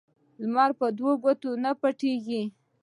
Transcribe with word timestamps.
لمر 0.41 0.69
په 0.79 0.87
دو 0.97 1.09
ګوتو 1.23 1.49
نه 1.63 1.71
پټېږي 1.81 2.41